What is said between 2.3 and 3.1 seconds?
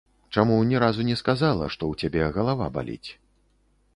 галава баліць.